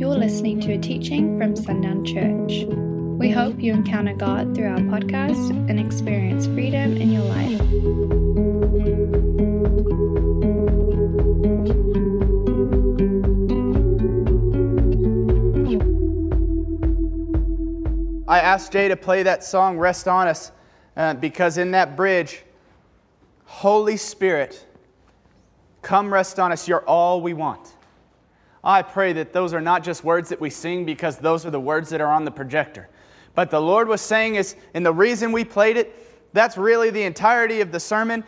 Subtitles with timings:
[0.00, 2.64] You're listening to a teaching from Sundown Church.
[3.18, 7.60] We hope you encounter God through our podcast and experience freedom in your life.
[18.26, 20.50] I asked Jay to play that song, Rest on Us,
[20.96, 22.42] uh, because in that bridge,
[23.44, 24.66] Holy Spirit,
[25.82, 26.66] come rest on us.
[26.66, 27.74] You're all we want.
[28.62, 31.60] I pray that those are not just words that we sing because those are the
[31.60, 32.88] words that are on the projector.
[33.34, 35.96] But the Lord was saying is, and the reason we played it,
[36.32, 38.24] that's really the entirety of the sermon.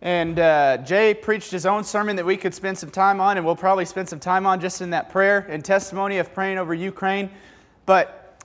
[0.00, 3.44] And uh, Jay preached his own sermon that we could spend some time on, and
[3.44, 6.74] we'll probably spend some time on just in that prayer and testimony of praying over
[6.74, 7.30] Ukraine.
[7.86, 8.42] But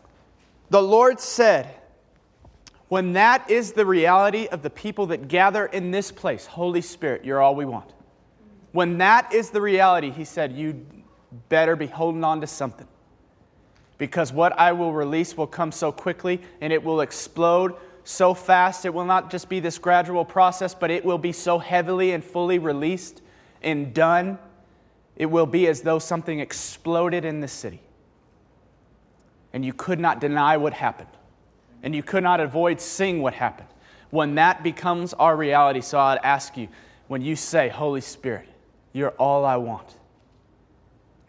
[0.70, 1.75] the Lord said,
[2.89, 7.25] when that is the reality of the people that gather in this place, Holy Spirit,
[7.25, 7.91] you're all we want.
[8.72, 10.86] When that is the reality, He said, you
[11.50, 12.88] better be holding on to something.
[13.98, 18.86] Because what I will release will come so quickly and it will explode so fast.
[18.86, 22.23] It will not just be this gradual process, but it will be so heavily and
[22.23, 23.22] fully released
[23.62, 24.38] and done.
[25.16, 27.81] It will be as though something exploded in the city
[29.53, 31.09] and you could not deny what happened,
[31.84, 33.70] and you could not avoid seeing what happened.
[34.09, 36.68] When that becomes our reality, so I'd ask you,
[37.08, 38.47] when you say, Holy Spirit,
[38.94, 39.95] you're all I want,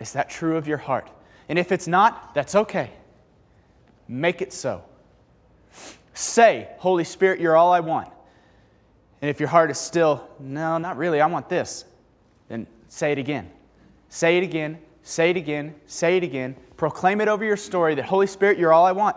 [0.04, 1.10] is that true of your heart?
[1.48, 2.90] And if it's not, that's okay.
[4.08, 4.84] Make it so.
[6.14, 8.08] Say, Holy Spirit, you're all I want.
[9.20, 11.84] And if your heart is still, no, not really, I want this,
[12.48, 13.50] then say it again.
[14.10, 18.04] Say it again, say it again, say it again, Proclaim it over your story that,
[18.04, 19.16] Holy Spirit, you're all I want.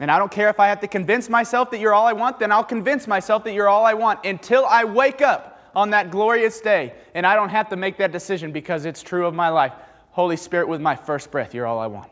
[0.00, 2.38] And I don't care if I have to convince myself that you're all I want,
[2.38, 6.10] then I'll convince myself that you're all I want until I wake up on that
[6.10, 9.48] glorious day and I don't have to make that decision because it's true of my
[9.48, 9.72] life.
[10.14, 12.08] Holy Spirit, with my first breath, you're all I want.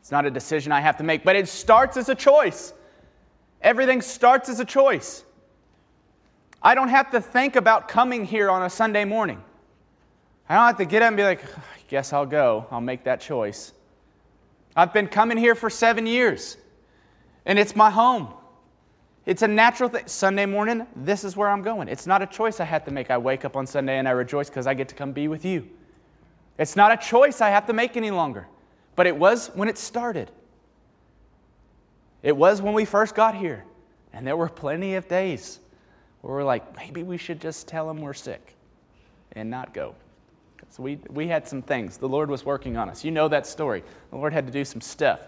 [0.00, 2.74] It's not a decision I have to make, but it starts as a choice.
[3.62, 5.24] Everything starts as a choice.
[6.62, 9.42] I don't have to think about coming here on a Sunday morning.
[10.46, 12.66] I don't have to get up and be like, I guess I'll go.
[12.70, 13.72] I'll make that choice.
[14.76, 16.58] I've been coming here for seven years,
[17.46, 18.28] and it's my home.
[19.24, 20.06] It's a natural thing.
[20.06, 21.88] Sunday morning, this is where I'm going.
[21.88, 23.10] It's not a choice I have to make.
[23.10, 25.46] I wake up on Sunday and I rejoice because I get to come be with
[25.46, 25.66] you.
[26.58, 28.46] It's not a choice I have to make any longer,
[28.96, 30.30] but it was when it started.
[32.22, 33.64] It was when we first got here,
[34.12, 35.58] and there were plenty of days
[36.20, 38.54] where we're like, maybe we should just tell them we're sick
[39.32, 39.94] and not go.
[40.70, 41.98] So we, we had some things.
[41.98, 43.04] The Lord was working on us.
[43.04, 43.84] You know that story.
[44.10, 45.20] The Lord had to do some stuff.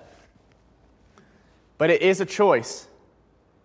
[1.78, 2.88] But it is a choice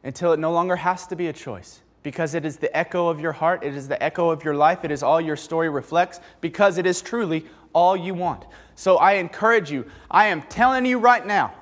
[0.03, 3.19] until it no longer has to be a choice because it is the echo of
[3.19, 6.19] your heart, it is the echo of your life, it is all your story reflects
[6.41, 8.45] because it is truly all you want.
[8.75, 11.53] So I encourage you, I am telling you right now,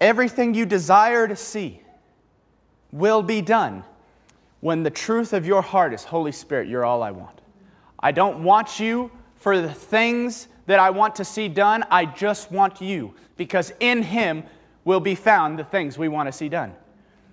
[0.00, 1.80] everything you desire to see
[2.92, 3.82] will be done
[4.60, 7.40] when the truth of your heart is Holy Spirit, you're all I want.
[8.00, 11.84] I don't want you for the things that I want to see done.
[11.90, 14.42] I just want you because in Him
[14.84, 16.74] will be found the things we want to see done.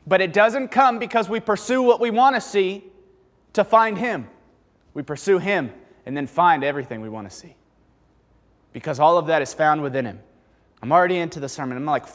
[0.05, 2.83] But it doesn't come because we pursue what we want to see
[3.53, 4.27] to find Him.
[4.93, 5.71] We pursue Him
[6.05, 7.55] and then find everything we want to see
[8.73, 10.19] because all of that is found within Him.
[10.81, 11.77] I'm already into the sermon.
[11.77, 12.05] I'm like,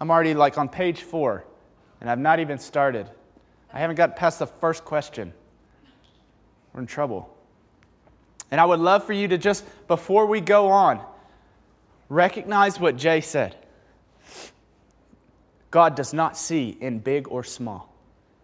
[0.00, 1.44] I'm already like on page four,
[2.00, 3.08] and I've not even started.
[3.72, 5.32] I haven't got past the first question.
[6.72, 7.34] We're in trouble.
[8.50, 11.04] And I would love for you to just, before we go on,
[12.08, 13.56] recognize what Jay said.
[15.70, 17.92] God does not see in big or small.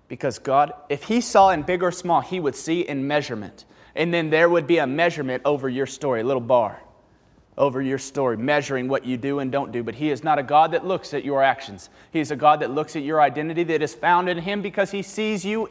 [0.08, 3.64] Because God, if He saw in big or small, He would see in measurement.
[3.96, 6.80] And then there would be a measurement over your story, a little bar
[7.56, 9.82] over your story, measuring what you do and don't do.
[9.82, 11.88] But He is not a God that looks at your actions.
[12.12, 14.90] He is a God that looks at your identity that is found in Him because
[14.90, 15.70] He sees you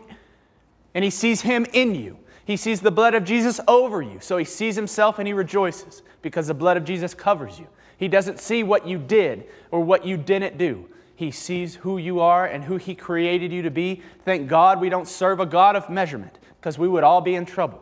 [0.94, 2.18] and He sees Him in you.
[2.46, 4.19] He sees the blood of Jesus over you.
[4.22, 7.68] So He sees Himself and He rejoices because the blood of Jesus covers you.
[7.98, 10.88] He doesn't see what you did or what you didn't do.
[11.15, 14.01] He sees who you are and who He created you to be.
[14.25, 17.45] Thank God we don't serve a God of measurement because we would all be in
[17.45, 17.81] trouble.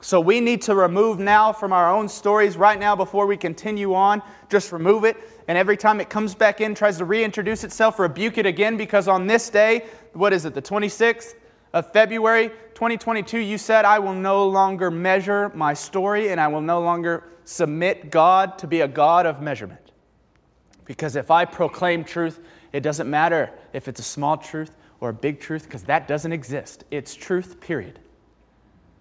[0.00, 3.94] So we need to remove now from our own stories right now before we continue
[3.94, 4.22] on.
[4.50, 5.16] Just remove it.
[5.48, 9.08] And every time it comes back in, tries to reintroduce itself, rebuke it again because
[9.08, 11.34] on this day, what is it, the 26th
[11.72, 16.60] of February 2022, you said, I will no longer measure my story and I will
[16.60, 19.83] no longer submit God to be a God of measurement.
[20.84, 22.40] Because if I proclaim truth,
[22.72, 26.32] it doesn't matter if it's a small truth or a big truth because that doesn't
[26.32, 26.84] exist.
[26.90, 28.00] It's truth, period.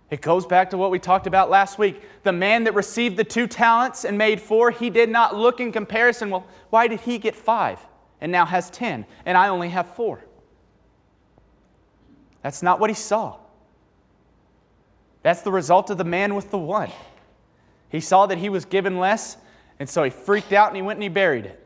[0.09, 2.01] It goes back to what we talked about last week.
[2.23, 5.71] The man that received the two talents and made four, he did not look in
[5.71, 6.29] comparison.
[6.29, 7.79] Well, why did he get five
[8.21, 10.23] and now has ten, and I only have four?
[12.43, 13.37] That's not what he saw.
[15.23, 16.91] That's the result of the man with the one.
[17.89, 19.37] He saw that he was given less,
[19.79, 21.62] and so he freaked out and he went and he buried it.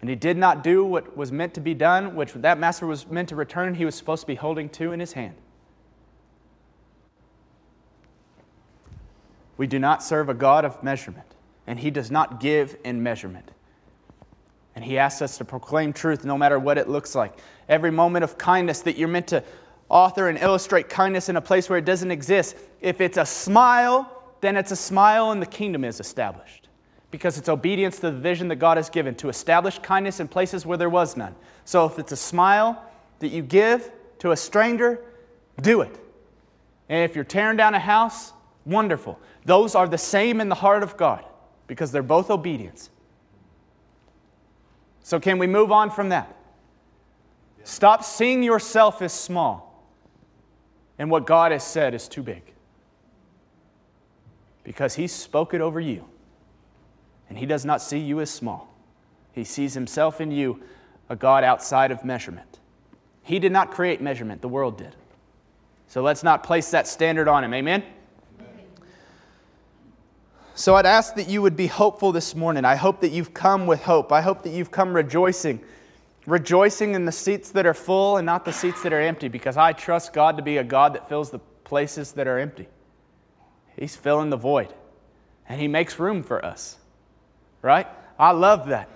[0.00, 3.06] And he did not do what was meant to be done, which that master was
[3.08, 5.34] meant to return, he was supposed to be holding two in his hand.
[9.58, 11.26] We do not serve a God of measurement,
[11.66, 13.50] and He does not give in measurement.
[14.74, 17.34] And He asks us to proclaim truth no matter what it looks like.
[17.68, 19.42] Every moment of kindness that you're meant to
[19.88, 24.22] author and illustrate kindness in a place where it doesn't exist, if it's a smile,
[24.40, 26.67] then it's a smile and the kingdom is established.
[27.10, 30.66] Because it's obedience to the vision that God has given to establish kindness in places
[30.66, 31.34] where there was none.
[31.64, 32.82] So if it's a smile
[33.20, 35.00] that you give to a stranger,
[35.62, 35.98] do it.
[36.88, 38.32] And if you're tearing down a house,
[38.64, 39.18] wonderful.
[39.44, 41.24] Those are the same in the heart of God
[41.66, 42.90] because they're both obedience.
[45.02, 46.34] So, can we move on from that?
[47.64, 49.68] Stop seeing yourself as small
[50.98, 52.42] and what God has said is too big.
[54.64, 56.04] Because He spoke it over you.
[57.28, 58.72] And He does not see you as small.
[59.32, 60.62] He sees Himself in you,
[61.08, 62.58] a God outside of measurement.
[63.22, 64.96] He did not create measurement, the world did.
[65.86, 67.54] So let's not place that standard on Him.
[67.54, 67.82] Amen?
[70.54, 72.64] So I'd ask that you would be hopeful this morning.
[72.64, 74.10] I hope that you've come with hope.
[74.10, 75.60] I hope that you've come rejoicing,
[76.26, 79.56] rejoicing in the seats that are full and not the seats that are empty, because
[79.56, 82.66] I trust God to be a God that fills the places that are empty.
[83.76, 84.74] He's filling the void,
[85.48, 86.76] and He makes room for us.
[87.62, 87.86] Right?
[88.18, 88.88] I love that.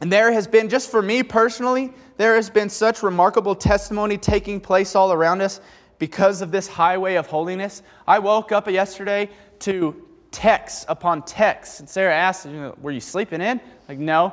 [0.00, 4.60] And there has been, just for me personally, there has been such remarkable testimony taking
[4.60, 5.60] place all around us
[5.98, 7.82] because of this highway of holiness.
[8.06, 9.28] I woke up yesterday
[9.60, 11.80] to texts upon texts.
[11.80, 12.46] And Sarah asked,
[12.80, 13.60] Were you sleeping in?
[13.88, 14.32] Like, no,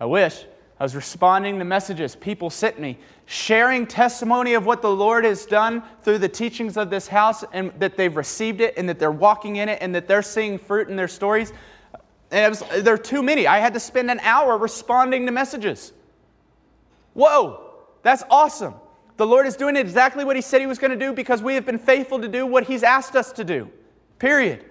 [0.00, 0.46] I wish.
[0.80, 5.46] I was responding to messages people sent me, sharing testimony of what the Lord has
[5.46, 9.12] done through the teachings of this house and that they've received it and that they're
[9.12, 11.52] walking in it and that they're seeing fruit in their stories.
[12.34, 13.46] And was, there are too many.
[13.46, 15.92] I had to spend an hour responding to messages.
[17.12, 17.70] Whoa,
[18.02, 18.74] that's awesome.
[19.16, 21.54] The Lord is doing exactly what He said He was going to do because we
[21.54, 23.70] have been faithful to do what He's asked us to do.
[24.18, 24.64] Period.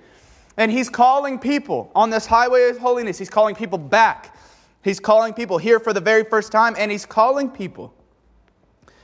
[0.58, 3.18] And He's calling people on this highway of holiness.
[3.18, 4.36] He's calling people back.
[4.84, 7.94] He's calling people here for the very first time, and He's calling people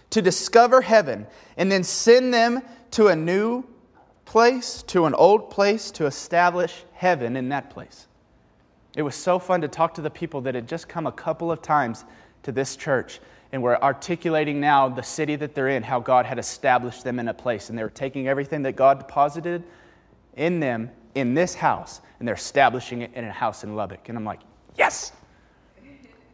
[0.09, 3.63] to discover heaven and then send them to a new
[4.25, 8.08] place, to an old place, to establish heaven in that place.
[8.95, 11.51] It was so fun to talk to the people that had just come a couple
[11.51, 12.05] of times
[12.43, 13.19] to this church
[13.51, 17.27] and were articulating now the city that they're in, how God had established them in
[17.27, 17.69] a place.
[17.69, 19.63] And they were taking everything that God deposited
[20.37, 24.09] in them in this house, and they're establishing it in a house in Lubbock.
[24.09, 24.41] And I'm like,
[24.77, 25.11] yes!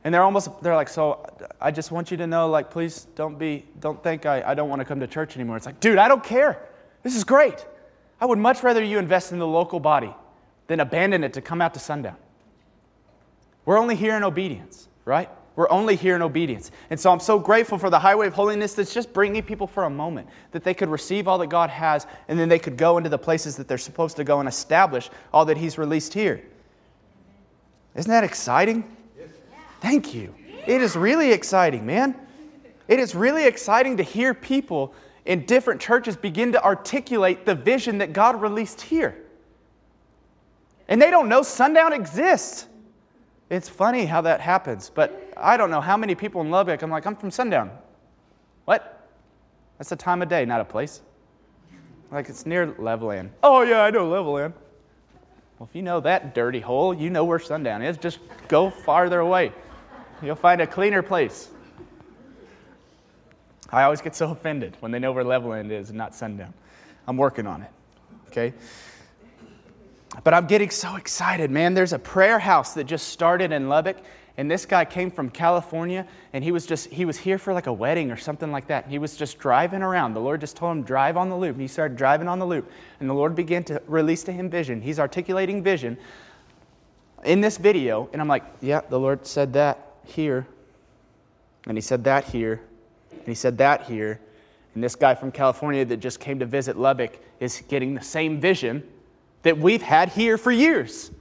[0.04, 1.26] And they're almost, they're like, so
[1.60, 4.70] I just want you to know, like, please don't be, don't think I, I don't
[4.70, 5.58] want to come to church anymore.
[5.58, 6.60] It's like, dude, I don't care.
[7.02, 7.66] This is great.
[8.22, 10.14] I would much rather you invest in the local body
[10.68, 12.18] than abandon it to come out to sundown.
[13.66, 15.30] We're only here in obedience, right?
[15.56, 16.72] We're only here in obedience.
[16.90, 19.86] And so I'm so grateful for the highway of holiness that's just bringing people for
[19.86, 22.98] a moment, that they could receive all that God has, and then they could go
[22.98, 26.44] into the places that they're supposed to go and establish all that He's released here.
[27.96, 28.84] Isn't that exciting?
[29.80, 30.36] Thank you.
[30.68, 32.16] It is really exciting, man.
[32.88, 34.94] It is really exciting to hear people
[35.26, 39.18] in different churches begin to articulate the vision that God released here.
[40.88, 42.68] And they don't know sundown exists.
[43.50, 46.90] It's funny how that happens, but I don't know how many people in Lubbock, I'm
[46.90, 47.72] like, I'm from Sundown.
[48.66, 49.10] What?
[49.78, 51.02] That's a time of day, not a place.
[52.12, 53.30] Like it's near Levelland.
[53.44, 54.54] Oh, yeah, I know Levelland.
[55.60, 57.98] Well, if you know that dirty hole, you know where Sundown is.
[57.98, 59.52] Just go farther away.
[60.22, 61.50] You'll find a cleaner place.
[63.70, 66.54] I always get so offended when they know where Levelland is and not Sundown.
[67.08, 67.72] I'm working on it.
[68.28, 68.54] Okay?
[70.24, 71.74] But I'm getting so excited, man.
[71.74, 73.98] There's a prayer house that just started in Lubbock,
[74.38, 77.68] and this guy came from California, and he was just he was here for like
[77.68, 78.88] a wedding or something like that.
[78.88, 80.14] He was just driving around.
[80.14, 81.54] The Lord just told him drive on the loop.
[81.54, 82.70] And he started driving on the loop,
[83.00, 84.82] and the Lord began to release to him vision.
[84.82, 85.98] He's articulating vision
[87.24, 90.48] in this video, and I'm like, yeah, the Lord said that here,
[91.66, 92.62] and He said that here,
[93.12, 94.20] and He said that here,
[94.76, 98.40] and this guy from California that just came to visit Lubbock is getting the same
[98.40, 98.84] vision
[99.46, 101.12] that we've had here for years.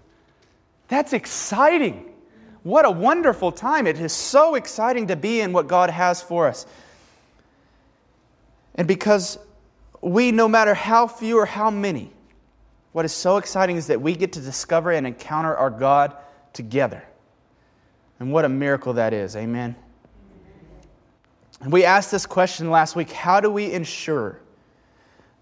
[0.89, 2.11] That's exciting.
[2.63, 3.87] What a wonderful time.
[3.87, 6.65] It is so exciting to be in what God has for us.
[8.77, 9.39] And because
[10.01, 12.11] we, no matter how few or how many,
[12.93, 16.17] what is so exciting is that we get to discover and encounter our God
[16.55, 17.05] together.
[18.21, 19.37] And what a miracle that is.
[19.37, 19.77] Amen.
[21.67, 24.41] We asked this question last week how do we ensure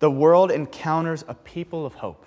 [0.01, 2.27] the world encounters a people of hope?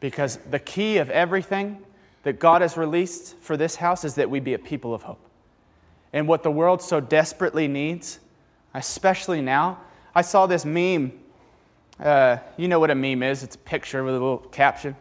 [0.00, 1.78] Because the key of everything
[2.22, 5.24] that God has released for this house is that we be a people of hope.
[6.12, 8.20] And what the world so desperately needs,
[8.74, 9.78] especially now,
[10.14, 11.12] I saw this meme.
[12.00, 14.96] Uh, you know what a meme is it's a picture with a little caption.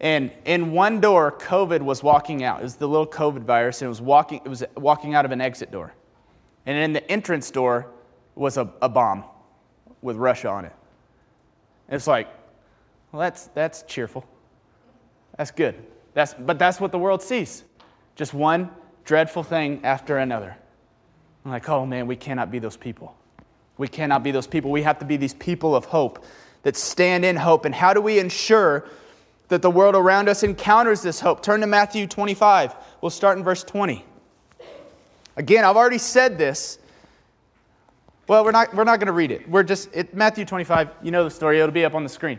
[0.00, 2.60] And in one door, COVID was walking out.
[2.60, 5.30] It was the little COVID virus, and it was walking, it was walking out of
[5.30, 5.92] an exit door.
[6.66, 7.86] And in the entrance door
[8.34, 9.24] was a, a bomb
[10.02, 10.72] with Russia on it.
[11.88, 12.28] And it's like,
[13.16, 14.26] well, that's, that's cheerful.
[15.38, 15.74] That's good.
[16.12, 17.64] That's, but that's what the world sees.
[18.14, 18.68] Just one
[19.06, 20.54] dreadful thing after another.
[21.42, 23.16] I'm like, oh man, we cannot be those people.
[23.78, 24.70] We cannot be those people.
[24.70, 26.26] We have to be these people of hope
[26.62, 27.64] that stand in hope.
[27.64, 28.86] And how do we ensure
[29.48, 31.42] that the world around us encounters this hope?
[31.42, 32.74] Turn to Matthew 25.
[33.00, 34.04] We'll start in verse 20.
[35.36, 36.80] Again, I've already said this.
[38.28, 39.48] Well, we're not, we're not going to read it.
[39.48, 42.38] We're just, it, Matthew 25, you know the story, it'll be up on the screen.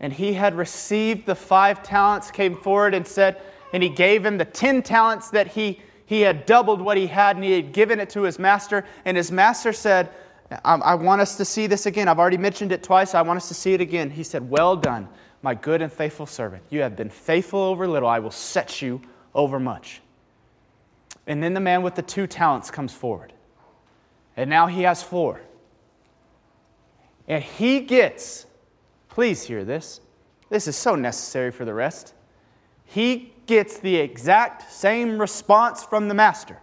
[0.00, 3.40] And he had received the five talents, came forward and said,
[3.72, 7.36] and he gave him the ten talents that he he had doubled what he had
[7.36, 8.86] and he had given it to his master.
[9.04, 10.08] And his master said,
[10.64, 12.08] I, I want us to see this again.
[12.08, 13.14] I've already mentioned it twice.
[13.14, 14.08] I want us to see it again.
[14.08, 15.06] He said, Well done,
[15.42, 16.62] my good and faithful servant.
[16.70, 18.08] You have been faithful over little.
[18.08, 19.02] I will set you
[19.34, 20.00] over much.
[21.26, 23.34] And then the man with the two talents comes forward.
[24.34, 25.42] And now he has four.
[27.26, 28.46] And he gets,
[29.08, 30.00] please hear this.
[30.50, 32.14] This is so necessary for the rest.
[32.84, 36.58] He gets the exact same response from the master.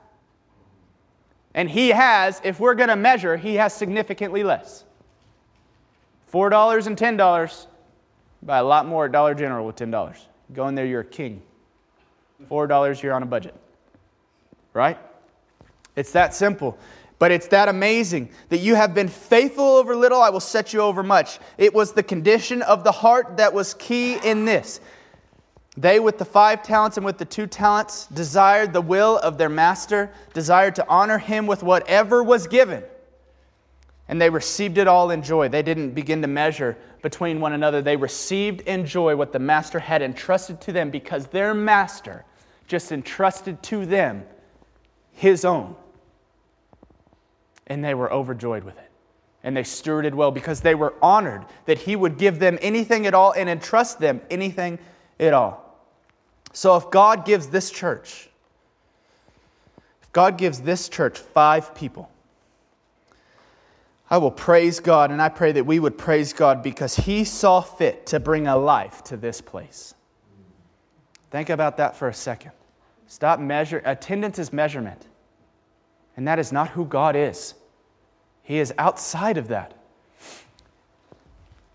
[1.53, 4.83] And he has, if we're going to measure, he has significantly less.
[6.31, 7.67] $4 and $10,
[8.43, 10.17] buy a lot more at Dollar General with $10.
[10.53, 11.41] Go in there, you're a king.
[12.49, 13.55] $4, you're on a budget.
[14.73, 14.97] Right?
[15.95, 16.77] It's that simple.
[17.17, 20.81] But it's that amazing that you have been faithful over little, I will set you
[20.81, 21.39] over much.
[21.57, 24.81] It was the condition of the heart that was key in this.
[25.77, 29.49] They, with the five talents and with the two talents, desired the will of their
[29.49, 32.83] master, desired to honor him with whatever was given.
[34.07, 35.49] And they received it all in joy.
[35.49, 37.81] They didn't begin to measure between one another.
[37.81, 42.23] They received in joy what the master had entrusted to them because their master
[42.67, 44.23] just entrusted to them
[45.11, 45.75] his own.
[47.67, 48.91] And they were overjoyed with it.
[49.43, 53.13] And they stewarded well because they were honored that he would give them anything at
[53.13, 54.79] all and entrust them anything
[55.19, 55.79] at all.
[56.53, 58.29] So if God gives this church,
[60.01, 62.09] if God gives this church five people,
[64.09, 67.61] I will praise God, and I pray that we would praise God because He saw
[67.61, 69.95] fit to bring a life to this place.
[71.31, 72.51] Think about that for a second.
[73.07, 73.81] Stop measure.
[73.83, 75.07] Attendance is measurement,
[76.17, 77.55] and that is not who God is.
[78.43, 79.73] He is outside of that.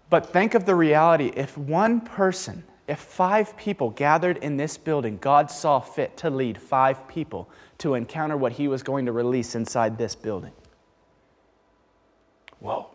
[0.08, 5.16] But think of the reality if one person if five people gathered in this building,
[5.18, 9.54] God saw fit to lead five people to encounter what He was going to release
[9.54, 10.50] inside this building.
[12.58, 12.88] Whoa.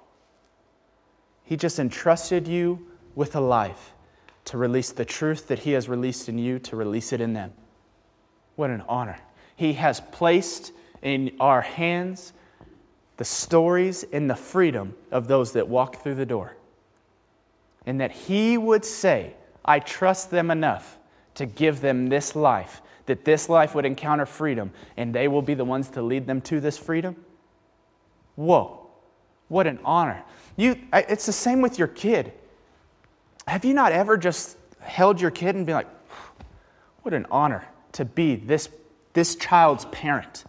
[1.45, 2.85] He just entrusted you
[3.15, 3.93] with a life
[4.43, 7.53] to release the truth that He has released in you, to release it in them.
[8.57, 9.17] What an honor.
[9.55, 10.73] He has placed
[11.05, 12.33] in our hands
[13.17, 16.57] the stories and the freedom of those that walk through the door.
[17.85, 19.33] And that He would say,
[19.63, 20.97] I trust them enough
[21.35, 25.53] to give them this life, that this life would encounter freedom, and they will be
[25.53, 27.15] the ones to lead them to this freedom?
[28.35, 28.85] Whoa,
[29.47, 30.23] what an honor.
[30.57, 32.33] You, it's the same with your kid.
[33.47, 35.87] Have you not ever just held your kid and been like,
[37.03, 38.69] what an honor to be this,
[39.13, 40.45] this child's parent?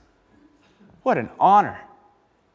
[1.07, 1.81] What an honor.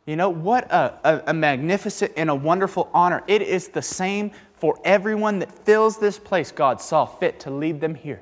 [0.05, 3.24] You know, what a, a, a magnificent and a wonderful honor.
[3.25, 7.79] It is the same for everyone that fills this place, God saw fit to lead
[7.79, 8.22] them here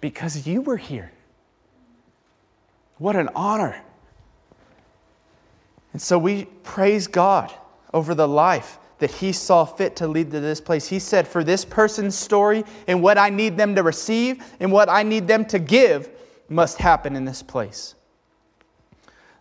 [0.00, 1.10] because you were here.
[2.98, 3.82] What an honor.
[5.92, 7.52] And so we praise God
[7.92, 10.86] over the life that He saw fit to lead to this place.
[10.86, 14.88] He said, For this person's story and what I need them to receive and what
[14.88, 16.10] I need them to give
[16.48, 17.96] must happen in this place.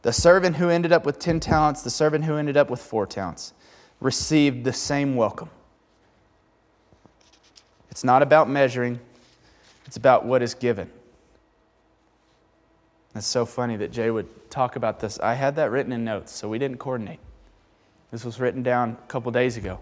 [0.04, 3.08] The servant who ended up with 10 talents, the servant who ended up with four
[3.08, 3.54] talents
[4.02, 5.50] received the same welcome.
[7.90, 9.00] It's not about measuring,
[9.86, 10.90] it's about what is given.
[13.16, 15.20] It's so funny that Jay would talk about this.
[15.20, 17.20] I had that written in notes, so we didn't coordinate.
[18.12, 19.80] This was written down a couple days ago.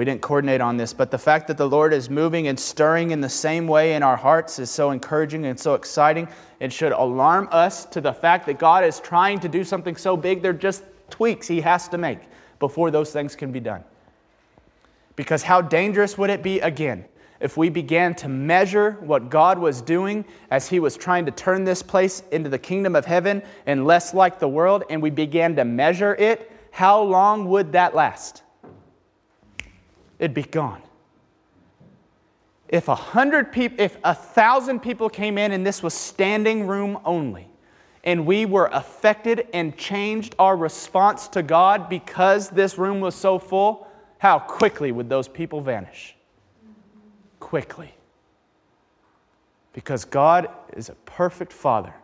[0.00, 3.10] We didn't coordinate on this, but the fact that the Lord is moving and stirring
[3.10, 6.26] in the same way in our hearts is so encouraging and so exciting.
[6.58, 10.16] It should alarm us to the fact that God is trying to do something so
[10.16, 12.20] big, they're just tweaks He has to make
[12.60, 13.84] before those things can be done.
[15.16, 17.04] Because how dangerous would it be, again,
[17.40, 21.62] if we began to measure what God was doing as He was trying to turn
[21.62, 25.54] this place into the kingdom of heaven and less like the world, and we began
[25.56, 28.44] to measure it, how long would that last?
[30.20, 30.82] It'd be gone.
[32.68, 37.00] If a hundred people, if a thousand people came in and this was standing room
[37.04, 37.48] only,
[38.04, 43.38] and we were affected and changed our response to God because this room was so
[43.38, 46.14] full, how quickly would those people vanish?
[47.40, 47.92] Quickly.
[49.72, 51.94] Because God is a perfect Father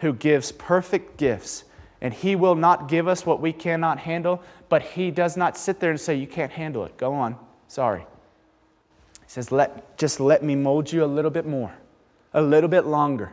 [0.00, 1.64] who gives perfect gifts,
[2.00, 5.80] and He will not give us what we cannot handle, but he does not sit
[5.80, 6.96] there and say, You can't handle it.
[6.96, 7.36] Go on.
[7.68, 8.00] Sorry.
[8.00, 11.74] He says, let, Just let me mold you a little bit more,
[12.32, 13.32] a little bit longer,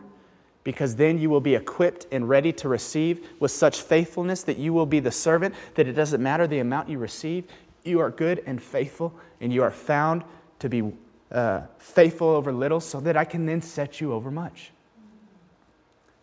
[0.63, 4.73] because then you will be equipped and ready to receive with such faithfulness that you
[4.73, 7.45] will be the servant, that it doesn't matter the amount you receive.
[7.83, 10.23] You are good and faithful, and you are found
[10.59, 10.91] to be
[11.31, 14.71] uh, faithful over little, so that I can then set you over much.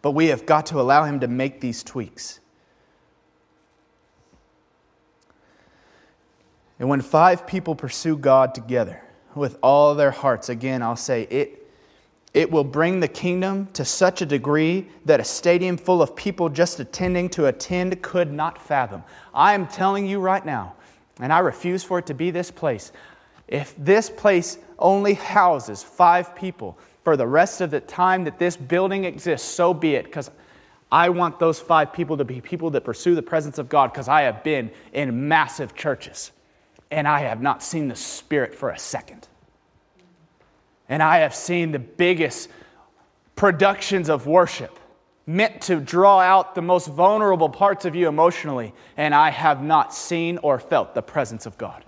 [0.04, 2.40] But we have got to allow him to make these tweaks.
[6.78, 9.00] And when five people pursue God together
[9.34, 11.66] with all their hearts, again, I'll say it,
[12.34, 16.50] it will bring the kingdom to such a degree that a stadium full of people
[16.50, 19.02] just attending to attend could not fathom.
[19.32, 20.74] I am telling you right now,
[21.18, 22.92] and I refuse for it to be this place.
[23.48, 28.56] If this place only houses five people for the rest of the time that this
[28.56, 30.30] building exists, so be it, because
[30.90, 34.08] I want those five people to be people that pursue the presence of God, because
[34.08, 36.32] I have been in massive churches
[36.90, 39.28] and I have not seen the Spirit for a second.
[40.88, 42.48] And I have seen the biggest
[43.36, 44.78] productions of worship
[45.26, 49.92] meant to draw out the most vulnerable parts of you emotionally, and I have not
[49.94, 51.84] seen or felt the presence of God.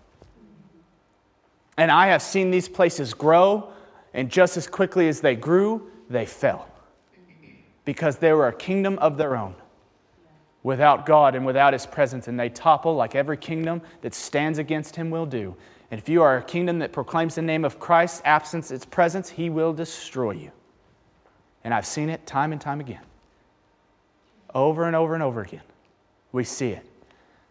[1.76, 3.70] And I have seen these places grow,
[4.16, 6.66] and just as quickly as they grew, they fell
[7.84, 9.54] because they were a kingdom of their own
[10.62, 14.96] without God and without His presence, and they topple like every kingdom that stands against
[14.96, 15.54] Him will do.
[15.90, 19.28] And if you are a kingdom that proclaims the name of Christ, absence its presence,
[19.28, 20.50] He will destroy you.
[21.62, 23.02] And I've seen it time and time again.
[24.54, 25.62] Over and over and over again.
[26.32, 26.84] We see it.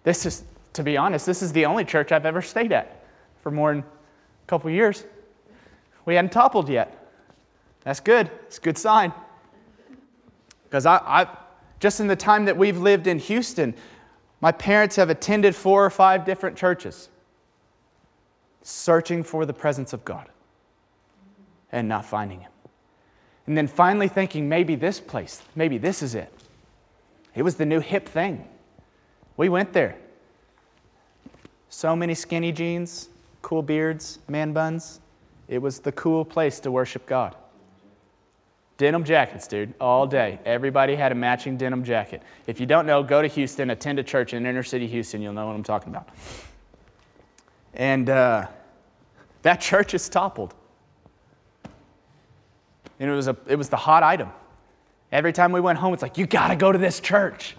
[0.04, 3.06] This is, to be honest, this is the only church I've ever stayed at
[3.41, 5.06] for more than a couple years.
[6.05, 7.09] We hadn't toppled yet.
[7.83, 8.29] That's good.
[8.47, 9.13] It's a good sign.
[10.63, 11.27] Because I, I,
[11.79, 13.73] just in the time that we've lived in Houston,
[14.41, 17.09] my parents have attended four or five different churches,
[18.61, 20.29] searching for the presence of God
[21.71, 22.51] and not finding Him.
[23.47, 26.31] And then finally thinking, maybe this place, maybe this is it.
[27.35, 28.47] It was the new hip thing.
[29.37, 29.95] We went there.
[31.69, 33.09] So many skinny jeans,
[33.41, 35.01] cool beards, man buns.
[35.47, 37.36] It was the cool place to worship God.
[38.77, 40.39] Denim jackets, dude, all day.
[40.45, 42.21] Everybody had a matching denim jacket.
[42.45, 45.21] If you don't know, go to Houston, attend a church in inner city Houston.
[45.21, 46.10] You'll know what I'm talking about.
[47.73, 48.47] And uh,
[49.43, 50.53] that church is toppled.
[52.99, 54.29] And it was, a, it was the hot item.
[55.12, 57.55] Every time we went home, it's like, you got to go to this church.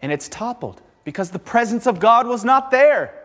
[0.00, 3.17] And it's toppled because the presence of God was not there.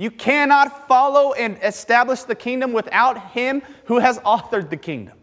[0.00, 5.18] You cannot follow and establish the kingdom without Him who has authored the kingdom.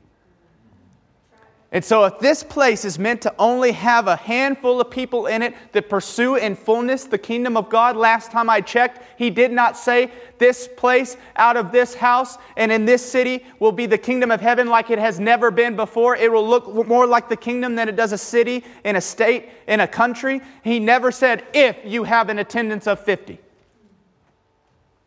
[1.71, 5.41] And so, if this place is meant to only have a handful of people in
[5.41, 9.51] it that pursue in fullness the kingdom of God, last time I checked, He did
[9.51, 13.97] not say this place out of this house and in this city will be the
[13.97, 16.15] kingdom of heaven like it has never been before.
[16.15, 19.49] It will look more like the kingdom than it does a city, in a state,
[19.67, 20.39] in a country.
[20.63, 23.39] He never said, if you have an attendance of 50.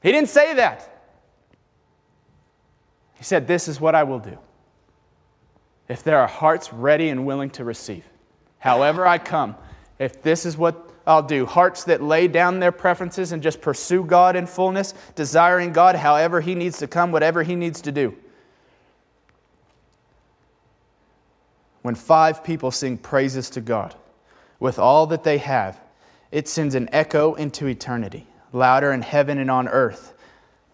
[0.02, 0.86] He didn't say that.
[3.14, 4.38] He said, This is what I will do.
[5.88, 8.04] If there are hearts ready and willing to receive,
[8.58, 9.56] however I come,
[9.98, 14.04] if this is what I'll do, hearts that lay down their preferences and just pursue
[14.04, 18.16] God in fullness, desiring God however He needs to come, whatever He needs to do.
[21.82, 23.94] When five people sing praises to God
[24.60, 25.80] with all that they have,
[26.30, 30.14] it sends an echo into eternity louder in heaven and on earth,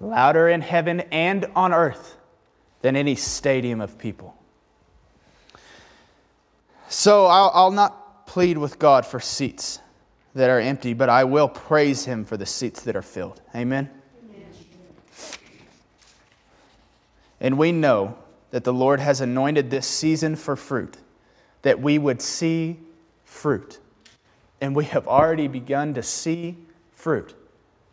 [0.00, 2.16] louder in heaven and on earth
[2.82, 4.36] than any stadium of people.
[6.88, 9.80] So I'll, I'll not plead with God for seats
[10.34, 13.40] that are empty, but I will praise Him for the seats that are filled.
[13.54, 13.90] Amen?
[14.30, 14.50] Amen.
[17.40, 18.16] And we know
[18.50, 20.96] that the Lord has anointed this season for fruit,
[21.62, 22.78] that we would see
[23.24, 23.80] fruit.
[24.60, 26.56] And we have already begun to see
[26.92, 27.34] fruit.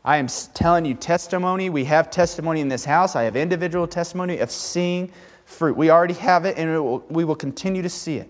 [0.06, 1.70] I am telling you testimony.
[1.70, 3.16] We have testimony in this house.
[3.16, 5.12] I have individual testimony of seeing
[5.46, 5.78] fruit.
[5.78, 8.30] We already have it, and will, we will continue to see it.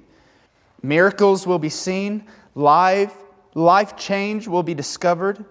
[0.84, 3.12] Miracles will be seen, live,
[3.56, 5.44] life change will be discovered.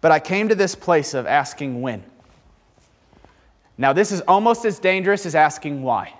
[0.00, 2.02] But I came to this place of asking when.
[3.76, 6.14] Now, this is almost as dangerous as asking why.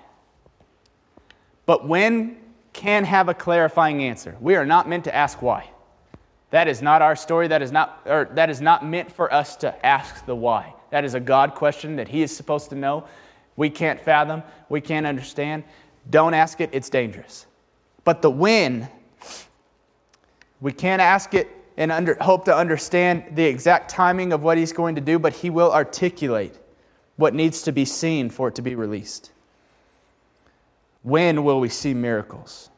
[1.65, 2.37] But when
[2.73, 4.35] can have a clarifying answer.
[4.41, 5.69] We are not meant to ask why.
[6.53, 7.47] That is not our story.
[7.47, 10.71] That is not, or that is not meant for us to ask the why.
[10.91, 13.05] That is a God question that He is supposed to know.
[13.55, 15.63] We can't fathom, we can't understand.
[16.11, 17.47] Don't ask it, it's dangerous.
[18.03, 18.87] But the when,
[20.61, 24.73] we can't ask it and under, hope to understand the exact timing of what He's
[24.73, 26.59] going to do, but He will articulate
[27.15, 29.31] what needs to be seen for it to be released.
[31.01, 32.69] When will we see miracles?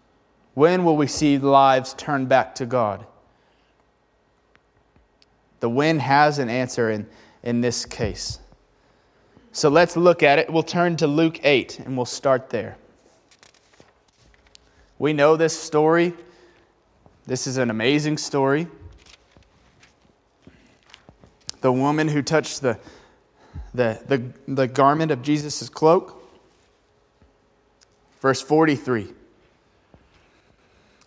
[0.54, 3.06] When will we see lives turn back to God?
[5.60, 7.08] The wind has an answer in,
[7.44, 8.40] in this case.
[9.52, 10.50] So let's look at it.
[10.52, 12.78] We'll turn to Luke 8 and we'll start there.
[15.00, 16.14] We know this story.
[17.26, 18.68] This is an amazing story.
[21.62, 22.78] The woman who touched the,
[23.74, 26.22] the, the, the garment of Jesus' cloak.
[28.22, 29.08] Verse 43.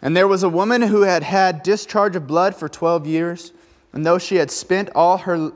[0.02, 3.52] And there was a woman who had had discharge of blood for 12 years,
[3.92, 5.52] and though she had spent all her,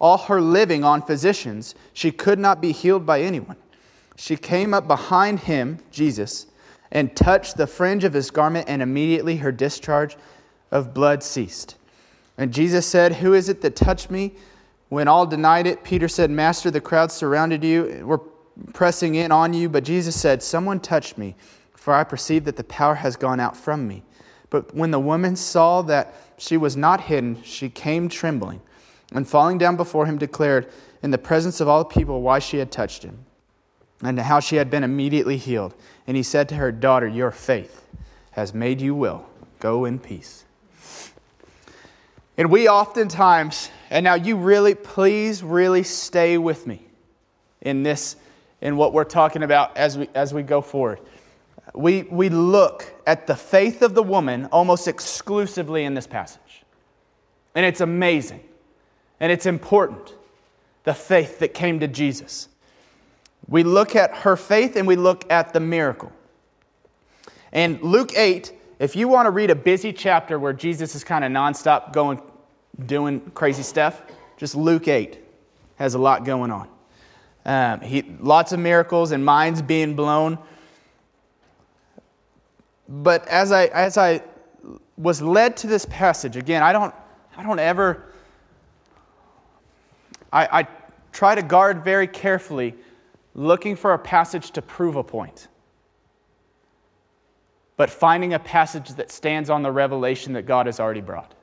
[0.00, 3.56] all her living on physicians, she could not be healed by anyone.
[4.16, 6.46] She came up behind him, Jesus,
[6.92, 10.16] and touched the fringe of his garment, and immediately her discharge
[10.70, 11.76] of blood ceased.
[12.38, 14.34] And Jesus said, Who is it that touched me?
[14.88, 18.20] When all denied it, Peter said, Master, the crowd surrounded you, were
[18.72, 19.68] pressing in on you.
[19.68, 21.34] But Jesus said, Someone touched me,
[21.74, 24.02] for I perceive that the power has gone out from me.
[24.50, 28.60] But when the woman saw that she was not hidden, she came trembling,
[29.12, 30.70] and falling down before him, declared
[31.02, 33.18] in the presence of all the people why she had touched him
[34.02, 35.74] and how she had been immediately healed.
[36.06, 37.86] And he said to her, Daughter, your faith
[38.32, 39.28] has made you well.
[39.60, 40.44] Go in peace.
[42.36, 46.84] And we oftentimes, and now you really, please really stay with me
[47.60, 48.16] in this,
[48.60, 51.00] in what we're talking about as we, as we go forward.
[51.72, 56.62] We, we look at the faith of the woman almost exclusively in this passage.
[57.54, 58.40] And it's amazing.
[59.20, 60.14] And it's important.
[60.84, 62.48] The faith that came to Jesus.
[63.48, 66.12] We look at her faith and we look at the miracle.
[67.52, 71.24] And Luke 8, if you want to read a busy chapter where Jesus is kind
[71.24, 72.20] of nonstop going,
[72.86, 74.02] doing crazy stuff,
[74.36, 75.18] just Luke 8
[75.76, 76.68] has a lot going on.
[77.46, 80.38] Um, he, lots of miracles and minds being blown.
[83.02, 84.22] But as I, as I
[84.96, 86.94] was led to this passage, again, I don't,
[87.36, 88.04] I don't ever,
[90.32, 90.68] I, I
[91.12, 92.74] try to guard very carefully
[93.34, 95.48] looking for a passage to prove a point,
[97.76, 101.34] but finding a passage that stands on the revelation that God has already brought.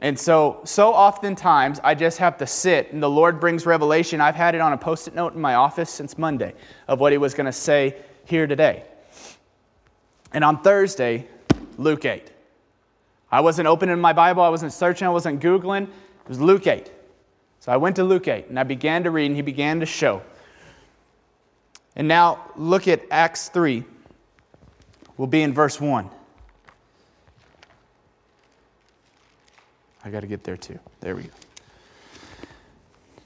[0.00, 4.20] And so, so oftentimes, I just have to sit, and the Lord brings revelation.
[4.20, 6.54] I've had it on a post it note in my office since Monday
[6.88, 8.84] of what He was going to say here today.
[10.32, 11.26] And on Thursday,
[11.76, 12.30] Luke 8.
[13.30, 15.84] I wasn't opening my Bible, I wasn't searching, I wasn't Googling.
[15.84, 16.90] It was Luke 8.
[17.60, 19.86] So I went to Luke 8 and I began to read, and he began to
[19.86, 20.22] show.
[21.96, 23.84] And now look at Acts 3.
[25.16, 26.08] We'll be in verse 1.
[30.04, 30.78] I got to get there too.
[31.00, 31.30] There we go.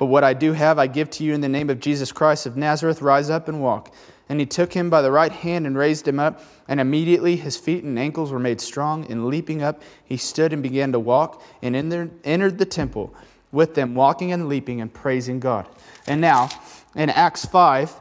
[0.00, 2.46] but what I do have I give to you in the name of Jesus Christ
[2.46, 3.02] of Nazareth.
[3.02, 3.92] Rise up and walk.
[4.30, 7.58] And he took him by the right hand and raised him up, and immediately his
[7.58, 9.04] feet and ankles were made strong.
[9.10, 13.14] And leaping up, he stood and began to walk, and entered the temple
[13.52, 15.68] with them, walking and leaping and praising God.
[16.06, 16.48] And now,
[16.96, 17.94] in Acts 5,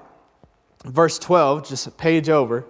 [0.85, 2.65] verse 12, just a page over,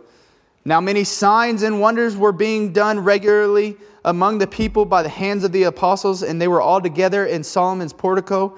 [0.66, 5.44] Now, many signs and wonders were being done regularly among the people by the hands
[5.44, 8.58] of the apostles, and they were all together in Solomon's portico.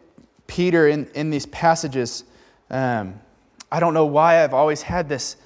[0.51, 2.25] Peter in, in these passages.
[2.69, 3.17] Um,
[3.71, 5.37] I don't know why I've always had this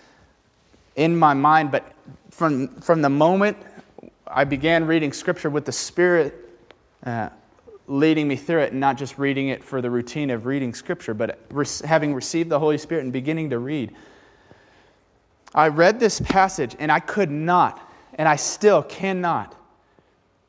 [0.95, 1.93] in my mind, but
[2.31, 3.55] from, from the moment
[4.25, 6.49] I began reading Scripture with the Spirit
[7.05, 7.29] uh,
[7.87, 11.13] leading me through it, and not just reading it for the routine of reading Scripture,
[11.13, 11.37] but
[11.85, 13.93] having received the Holy Spirit and beginning to read,
[15.53, 17.79] I read this passage and I could not,
[18.15, 19.55] and I still cannot,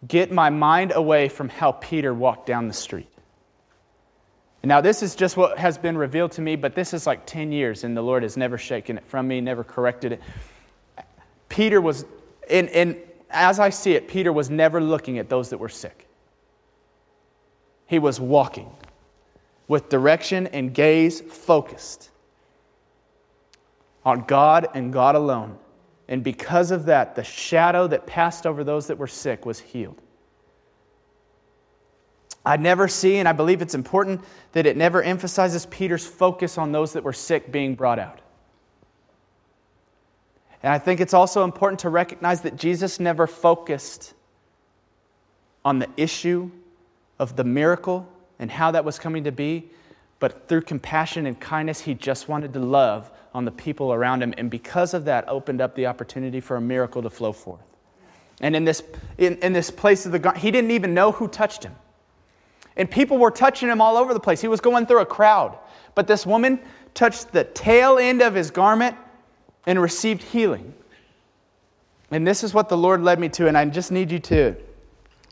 [0.09, 3.09] get my mind away from how Peter walked down the street.
[4.65, 7.53] Now, this is just what has been revealed to me, but this is like 10
[7.53, 10.21] years, and the Lord has never shaken it from me, never corrected it.
[11.49, 12.05] Peter was,
[12.51, 12.97] and, and
[13.31, 16.09] as I see it, Peter was never looking at those that were sick.
[17.87, 18.71] He was walking
[19.69, 22.11] with direction and gaze focused
[24.05, 25.59] on God and God alone.
[26.09, 30.01] And because of that, the shadow that passed over those that were sick was healed.
[32.47, 36.71] I never see, and I believe it's important that it never emphasizes Peter's focus on
[36.71, 38.21] those that were sick being brought out.
[40.63, 44.15] And I think it's also important to recognize that Jesus never focused
[45.65, 46.49] on the issue
[47.19, 49.69] of the miracle and how that was coming to be,
[50.21, 54.33] but through compassion and kindness, he just wanted to love on the people around him.
[54.39, 57.65] And because of that, opened up the opportunity for a miracle to flow forth.
[58.41, 58.85] And in this,
[59.19, 61.75] in, in this place of the garden, he didn't even know who touched him.
[62.77, 64.41] And people were touching him all over the place.
[64.41, 65.59] He was going through a crowd.
[65.95, 66.61] But this woman
[66.95, 68.97] touched the tail end of his garment
[69.67, 70.75] and received healing.
[72.11, 74.55] And this is what the Lord led me to, and I just need you to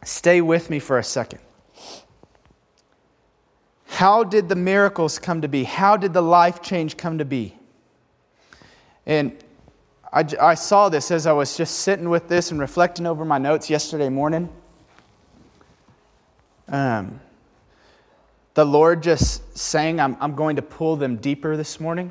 [0.05, 1.39] stay with me for a second.
[3.87, 5.63] How did the miracles come to be?
[5.63, 7.57] How did the life change come to be?
[9.07, 9.37] And
[10.13, 13.39] I, I saw this as I was just sitting with this and reflecting over my
[13.39, 14.49] notes yesterday morning.
[16.69, 17.21] Um,
[18.55, 22.11] the Lord just saying, I'm, I'm going to pull them deeper this morning.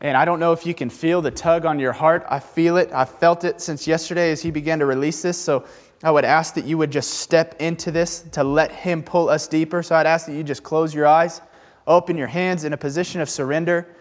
[0.00, 2.24] And I don't know if you can feel the tug on your heart.
[2.28, 2.90] I feel it.
[2.92, 5.36] I felt it since yesterday as He began to release this.
[5.36, 5.66] So
[6.02, 9.46] I would ask that you would just step into this to let Him pull us
[9.46, 9.82] deeper.
[9.82, 11.42] So I'd ask that you just close your eyes,
[11.86, 13.94] open your hands in a position of surrender.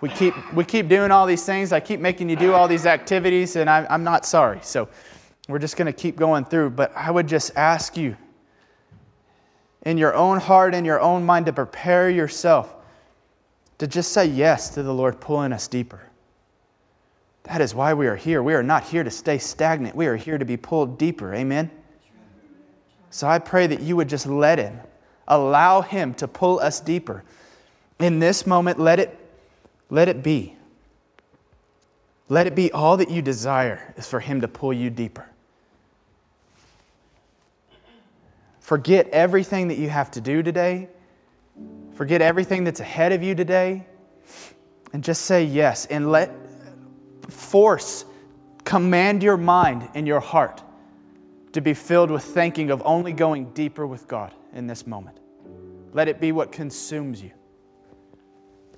[0.00, 1.72] We keep, we keep doing all these things.
[1.72, 4.58] I keep making you do all these activities, and I, I'm not sorry.
[4.62, 4.88] So
[5.48, 6.70] we're just going to keep going through.
[6.70, 8.16] But I would just ask you
[9.84, 12.74] in your own heart and your own mind to prepare yourself
[13.78, 16.00] to just say yes to the Lord pulling us deeper.
[17.44, 18.42] That is why we are here.
[18.42, 19.96] We are not here to stay stagnant.
[19.96, 21.34] We are here to be pulled deeper.
[21.34, 21.70] Amen?
[23.10, 24.78] So I pray that you would just let Him,
[25.26, 27.24] allow Him to pull us deeper.
[27.98, 29.18] In this moment, let it,
[29.90, 30.56] let it be.
[32.28, 35.28] Let it be all that you desire is for Him to pull you deeper.
[38.72, 40.88] Forget everything that you have to do today.
[41.92, 43.86] Forget everything that's ahead of you today.
[44.94, 45.84] And just say yes.
[45.84, 46.34] And let
[47.28, 48.06] force
[48.64, 50.62] command your mind and your heart
[51.52, 55.18] to be filled with thinking of only going deeper with God in this moment.
[55.92, 57.32] Let it be what consumes you.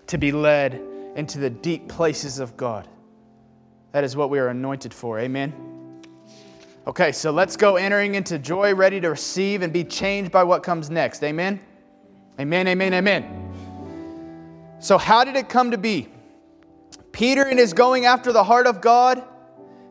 [0.09, 0.75] To be led
[1.15, 2.89] into the deep places of God.
[3.93, 5.21] That is what we are anointed for.
[5.21, 5.74] Amen.
[6.87, 10.63] Okay, so let's go entering into joy, ready to receive and be changed by what
[10.63, 11.25] comes next.
[11.25, 11.59] Amen?
[12.39, 14.77] Amen, amen, amen.
[14.81, 16.09] So, how did it come to be?
[17.11, 19.23] Peter, in his going after the heart of God,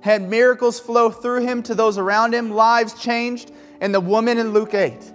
[0.01, 3.51] had miracles flow through him to those around him, lives changed,
[3.81, 5.11] and the woman in Luke 8.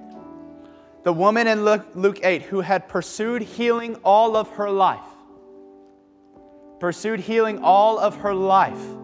[1.05, 4.99] The woman in Luke 8 who had pursued healing all of her life.
[6.81, 8.98] Pursued healing all of her life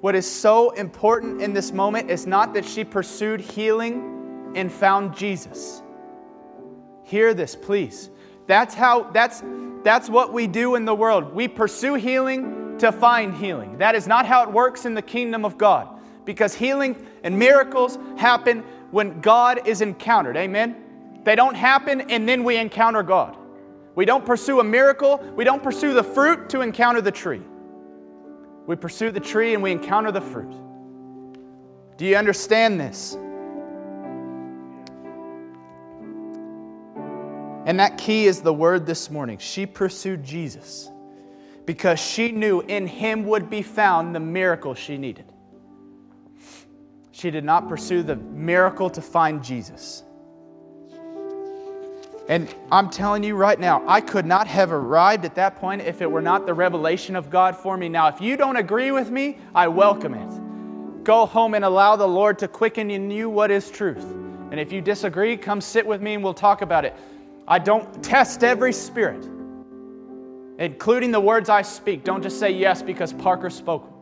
[0.00, 5.14] what is so important in this moment is not that she pursued healing and found
[5.16, 5.82] Jesus.
[7.04, 8.10] Hear this, please.
[8.46, 9.42] That's how that's
[9.84, 11.34] that's what we do in the world.
[11.34, 13.78] We pursue healing to find healing.
[13.78, 15.88] That is not how it works in the kingdom of God.
[16.24, 18.60] Because healing and miracles happen
[18.90, 20.36] when God is encountered.
[20.36, 20.76] Amen.
[21.24, 23.36] They don't happen and then we encounter God.
[23.94, 27.42] We don't pursue a miracle, we don't pursue the fruit to encounter the tree.
[28.70, 30.54] We pursue the tree and we encounter the fruit.
[31.96, 33.14] Do you understand this?
[37.66, 39.38] And that key is the word this morning.
[39.38, 40.88] She pursued Jesus
[41.66, 45.24] because she knew in him would be found the miracle she needed.
[47.10, 50.04] She did not pursue the miracle to find Jesus.
[52.30, 56.00] And I'm telling you right now, I could not have arrived at that point if
[56.00, 57.88] it were not the revelation of God for me.
[57.88, 61.02] Now, if you don't agree with me, I welcome it.
[61.02, 64.04] Go home and allow the Lord to quicken in you what is truth.
[64.52, 66.94] And if you disagree, come sit with me and we'll talk about it.
[67.48, 69.28] I don't test every spirit,
[70.60, 72.04] including the words I speak.
[72.04, 73.92] Don't just say yes because Parker spoke.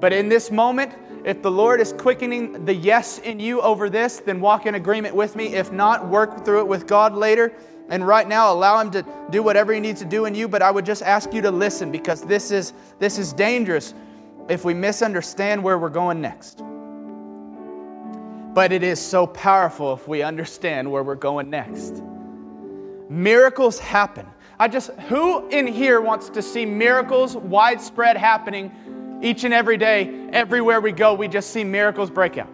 [0.00, 4.20] But in this moment, if the Lord is quickening the yes in you over this,
[4.20, 5.54] then walk in agreement with me.
[5.54, 7.52] If not, work through it with God later.
[7.88, 10.48] And right now, allow Him to do whatever He needs to do in you.
[10.48, 13.94] But I would just ask you to listen because this is, this is dangerous
[14.48, 16.62] if we misunderstand where we're going next.
[18.54, 22.02] But it is so powerful if we understand where we're going next.
[23.08, 24.26] Miracles happen.
[24.58, 28.70] I just, who in here wants to see miracles widespread happening
[29.22, 32.50] each and every day, everywhere we go, we just see miracles break out.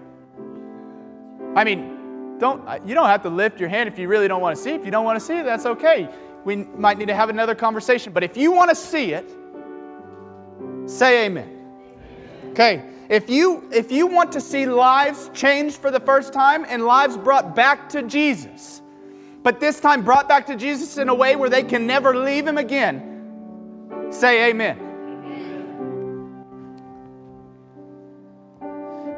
[1.54, 4.40] I mean, don't uh, you don't have to lift your hand if you really don't
[4.40, 4.70] want to see.
[4.70, 6.08] If you don't want to see it, that's okay.
[6.44, 8.12] We might need to have another conversation.
[8.12, 9.34] But if you want to see it,
[10.86, 11.52] say amen.
[12.50, 12.82] Okay.
[13.08, 17.16] If you if you want to see lives changed for the first time and lives
[17.16, 18.82] brought back to Jesus,
[19.42, 22.46] but this time brought back to Jesus in a way where they can never leave
[22.46, 24.85] him again, say amen.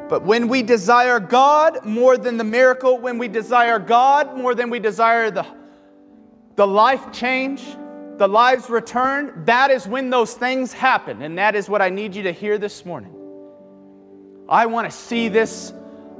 [0.09, 4.69] But when we desire God more than the miracle, when we desire God more than
[4.69, 5.45] we desire the,
[6.55, 7.63] the life change,
[8.17, 11.21] the lives return, that is when those things happen.
[11.21, 13.15] And that is what I need you to hear this morning.
[14.49, 15.71] I want to see this.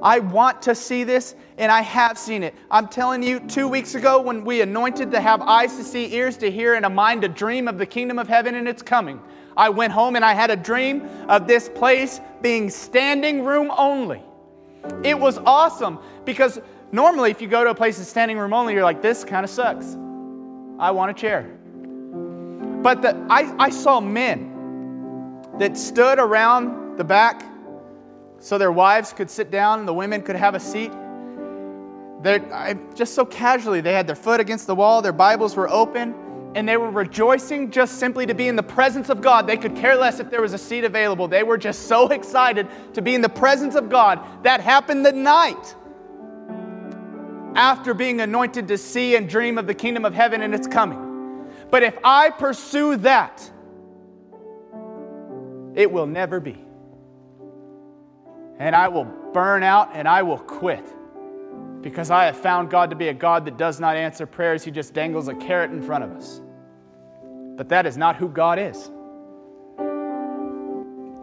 [0.02, 2.56] I want to see this, and I have seen it.
[2.72, 6.38] I'm telling you, two weeks ago, when we anointed to have eyes to see, ears
[6.38, 9.20] to hear, and a mind to dream of the kingdom of heaven and its coming,
[9.60, 14.24] I went home and I had a dream of this place being standing room only.
[15.04, 16.62] It was awesome because
[16.94, 19.44] normally, if you go to a place that's standing room only, you're like, this kind
[19.44, 19.98] of sucks.
[20.80, 21.42] I want a chair.
[22.82, 27.44] But the, I, I saw men that stood around the back
[28.40, 30.94] so their wives could sit down the women could have a seat.
[32.22, 36.16] They're, just so casually, they had their foot against the wall, their Bibles were open
[36.56, 39.46] and they were rejoicing just simply to be in the presence of God.
[39.46, 41.28] They could care less if there was a seat available.
[41.28, 44.20] They were just so excited to be in the presence of God.
[44.44, 45.76] That happened the night
[47.56, 51.48] after being anointed to see and dream of the kingdom of heaven and its coming.
[51.70, 53.50] But if I pursue that,
[55.76, 56.58] it will never be.
[58.58, 60.84] And I will burn out and I will quit
[61.82, 64.64] because I have found God to be a God that does not answer prayers.
[64.64, 66.42] He just dangles a carrot in front of us.
[67.56, 68.92] But that is not who God is.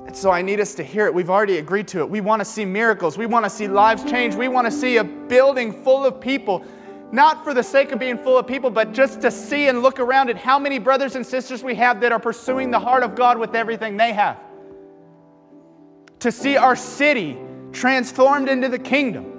[0.07, 1.15] And so I need us to hear it.
[1.15, 2.09] We've already agreed to it.
[2.09, 3.19] We want to see miracles.
[3.19, 4.35] We want to see lives change.
[4.35, 6.65] We want to see a building full of people,
[7.13, 9.99] not for the sake of being full of people, but just to see and look
[10.01, 13.15] around at how many brothers and sisters we have that are pursuing the heart of
[13.15, 14.39] God with everything they have.
[16.21, 17.37] To see our city
[17.73, 19.36] transformed into the kingdom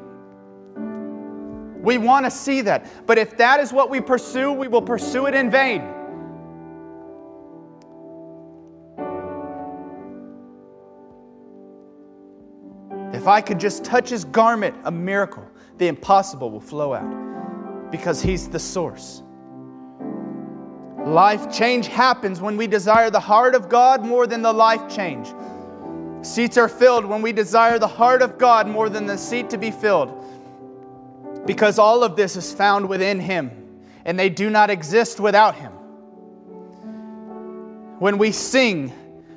[1.81, 2.85] we want to see that.
[3.05, 5.81] But if that is what we pursue, we will pursue it in vain.
[13.13, 15.45] If I could just touch his garment, a miracle,
[15.77, 19.23] the impossible will flow out because he's the source.
[21.05, 25.33] Life change happens when we desire the heart of God more than the life change.
[26.21, 29.57] Seats are filled when we desire the heart of God more than the seat to
[29.57, 30.26] be filled
[31.47, 33.49] because all of this is found within Him
[34.05, 35.71] and they do not exist without Him.
[37.99, 38.89] When we sing,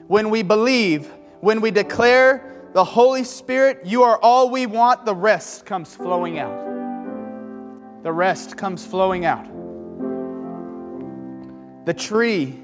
[0.08, 1.10] when we believe,
[1.40, 6.38] when we declare the Holy Spirit, you are all we want, the rest comes flowing
[6.38, 6.66] out.
[8.02, 9.46] The rest comes flowing out.
[11.86, 12.58] The tree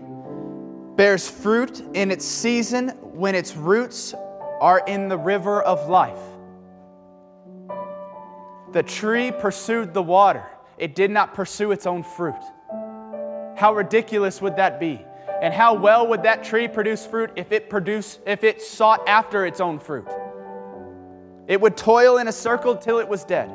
[0.97, 4.12] bears fruit in its season when its roots
[4.61, 6.18] are in the river of life.
[8.77, 10.45] The tree pursued the water,
[10.77, 12.35] it did not pursue its own fruit.
[13.57, 15.03] How ridiculous would that be?
[15.41, 19.47] And how well would that tree produce fruit if it produced if it sought after
[19.47, 20.07] its own fruit?
[21.49, 23.51] It would toil in a circle till it was dead.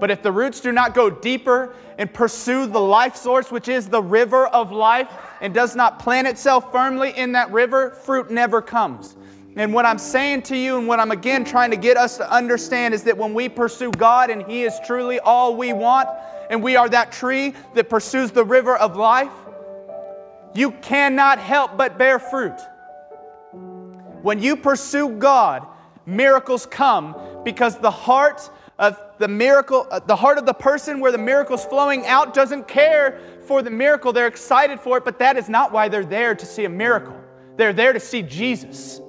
[0.00, 3.90] But if the roots do not go deeper and pursue the life source, which is
[3.90, 5.12] the river of life,
[5.42, 9.16] and does not plant itself firmly in that river, fruit never comes.
[9.56, 12.30] And what I'm saying to you, and what I'm again trying to get us to
[12.30, 16.08] understand, is that when we pursue God and He is truly all we want,
[16.50, 19.32] and we are that tree that pursues the river of life,
[20.54, 22.58] you cannot help but bear fruit.
[24.22, 25.66] When you pursue God,
[26.06, 31.12] miracles come because the heart of the miracle, uh, the heart of the person where
[31.12, 34.12] the miracle's flowing out doesn't care for the miracle.
[34.12, 37.14] They're excited for it, but that is not why they're there to see a miracle.
[37.56, 39.00] They're there to see Jesus.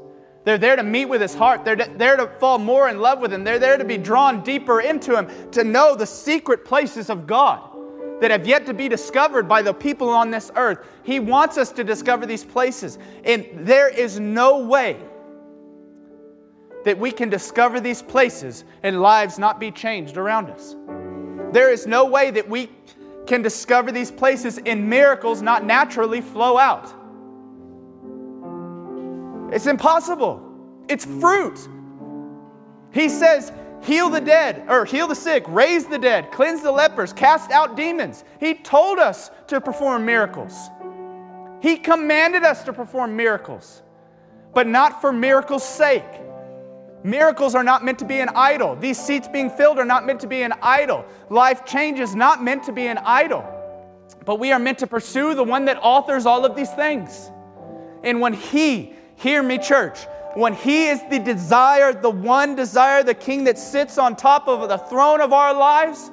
[0.43, 1.63] They're there to meet with his heart.
[1.63, 3.43] They're there to fall more in love with him.
[3.43, 7.69] They're there to be drawn deeper into him, to know the secret places of God
[8.21, 10.87] that have yet to be discovered by the people on this earth.
[11.03, 12.97] He wants us to discover these places.
[13.23, 14.97] And there is no way
[16.85, 20.75] that we can discover these places and lives not be changed around us.
[21.51, 22.69] There is no way that we
[23.27, 26.93] can discover these places and miracles not naturally flow out.
[29.51, 30.41] It's impossible.
[30.87, 31.67] It's fruit.
[32.91, 33.51] He says,
[33.83, 37.75] heal the dead, or heal the sick, raise the dead, cleanse the lepers, cast out
[37.75, 38.23] demons.
[38.39, 40.69] He told us to perform miracles.
[41.61, 43.83] He commanded us to perform miracles,
[44.53, 46.03] but not for miracles' sake.
[47.03, 48.75] Miracles are not meant to be an idol.
[48.75, 51.05] These seats being filled are not meant to be an idol.
[51.29, 53.43] Life change is not meant to be an idol.
[54.25, 57.31] But we are meant to pursue the one that authors all of these things.
[58.03, 59.99] And when He Hear me, church.
[60.33, 64.67] When He is the desire, the one desire, the King that sits on top of
[64.67, 66.09] the throne of our lives,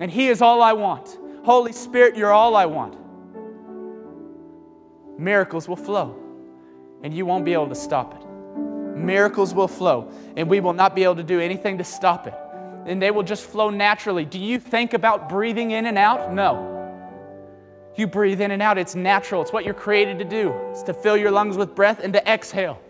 [0.00, 1.18] and He is all I want.
[1.44, 2.98] Holy Spirit, you're all I want.
[5.18, 6.16] Miracles will flow,
[7.02, 8.26] and you won't be able to stop it.
[8.96, 12.34] Miracles will flow, and we will not be able to do anything to stop it.
[12.86, 14.24] And they will just flow naturally.
[14.24, 16.32] Do you think about breathing in and out?
[16.32, 16.75] No.
[17.96, 19.40] You breathe in and out, it's natural.
[19.42, 20.52] It's what you're created to do.
[20.70, 22.80] It's to fill your lungs with breath and to exhale.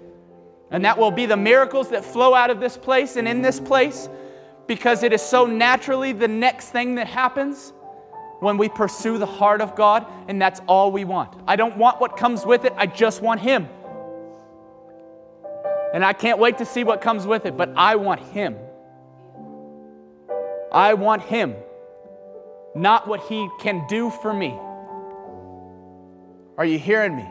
[0.70, 3.60] And that will be the miracles that flow out of this place and in this
[3.60, 4.08] place
[4.66, 7.72] because it is so naturally the next thing that happens
[8.40, 11.40] when we pursue the heart of God, and that's all we want.
[11.46, 13.68] I don't want what comes with it, I just want Him.
[15.94, 18.56] And I can't wait to see what comes with it, but I want Him.
[20.70, 21.54] I want Him,
[22.74, 24.58] not what He can do for me.
[26.58, 27.28] Are you hearing me?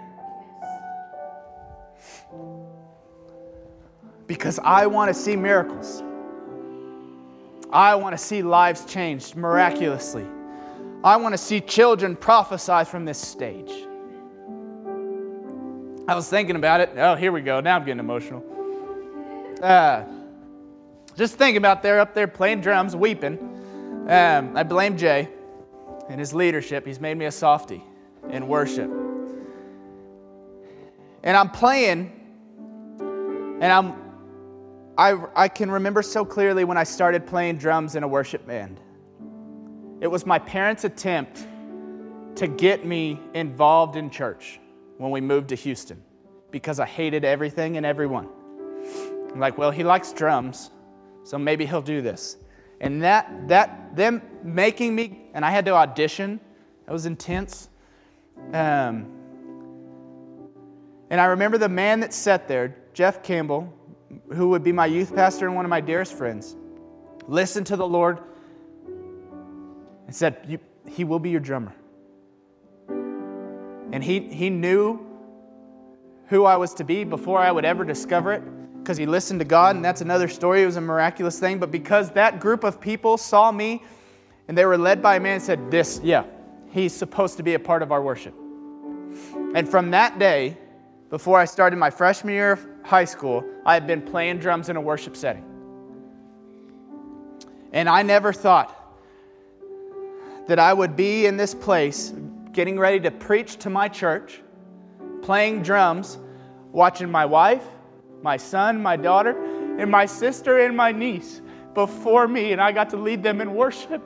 [4.28, 6.04] Because I want to see miracles.
[7.72, 10.26] I want to see lives changed miraculously.
[11.04, 13.72] I want to see children prophesy from this stage.
[16.08, 16.92] I was thinking about it.
[16.96, 17.60] Oh, here we go.
[17.62, 18.44] Now I'm getting emotional.
[19.62, 20.04] Uh,
[21.18, 23.40] just thinking about there up there playing drums, weeping.
[24.08, 25.30] Um, I blame Jay
[26.10, 26.86] and his leadership.
[26.86, 27.84] He's made me a softy
[28.30, 28.92] in worship
[31.26, 32.12] and I'm playing,
[33.00, 33.96] and I'm,
[34.98, 38.80] I, I can remember so clearly when I started playing drums in a worship band.
[40.02, 41.48] It was my parents' attempt
[42.36, 44.60] to get me involved in church
[44.98, 46.02] when we moved to Houston
[46.52, 48.30] because I hated everything and everyone.
[49.34, 50.70] I'm like, well, he likes drums,
[51.24, 52.38] so maybe he'll do this.
[52.82, 56.40] And that, that, them making me, and I had to audition,
[56.86, 57.70] that was intense.
[58.54, 59.12] Um,
[61.10, 63.72] and I remember the man that sat there, Jeff Campbell,
[64.34, 66.56] who would be my youth pastor and one of my dearest friends,
[67.28, 68.20] listened to the Lord
[70.06, 71.74] and said, He will be your drummer.
[72.88, 75.00] And he, he knew
[76.28, 78.44] who I was to be before I would ever discover it
[78.82, 80.64] because he listened to God, and that's another story.
[80.64, 81.60] It was a miraculous thing.
[81.60, 83.84] But because that group of people saw me
[84.48, 86.24] and they were led by a man and said, This, yeah,
[86.70, 88.34] he's supposed to be a part of our worship.
[89.56, 90.58] And from that day,
[91.16, 94.76] before I started my freshman year of high school, I had been playing drums in
[94.76, 95.46] a worship setting.
[97.72, 99.00] And I never thought
[100.48, 102.12] that I would be in this place
[102.52, 104.42] getting ready to preach to my church,
[105.22, 106.18] playing drums,
[106.74, 107.64] watching my wife,
[108.22, 109.42] my son, my daughter,
[109.80, 111.42] and my sister and my niece
[111.74, 114.04] before me, and I got to lead them in worship.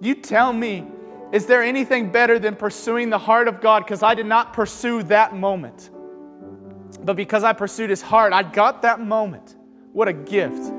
[0.00, 0.86] You tell me
[1.32, 3.84] is there anything better than pursuing the heart of God?
[3.84, 5.90] Because I did not pursue that moment.
[7.02, 9.56] But because I pursued his heart, I got that moment.
[9.92, 10.72] What a gift.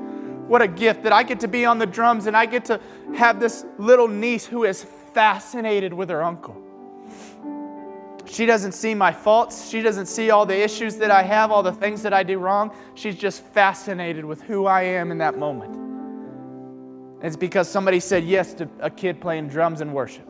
[0.46, 2.80] What a gift that I get to be on the drums and I get to
[3.14, 6.56] have this little niece who is fascinated with her uncle.
[8.26, 9.68] She doesn't see my faults.
[9.68, 12.38] She doesn't see all the issues that I have, all the things that I do
[12.38, 12.74] wrong.
[12.94, 15.76] She's just fascinated with who I am in that moment.
[17.22, 20.27] It's because somebody said yes to a kid playing drums in worship.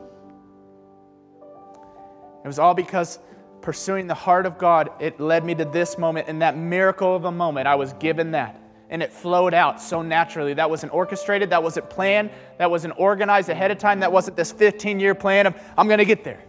[2.49, 3.19] It was all because
[3.61, 6.27] pursuing the heart of God, it led me to this moment.
[6.27, 8.59] In that miracle of a moment, I was given that.
[8.89, 10.55] And it flowed out so naturally.
[10.55, 14.51] That wasn't orchestrated, that wasn't planned, that wasn't organized ahead of time, that wasn't this
[14.51, 16.43] 15 year plan of, I'm going to get there.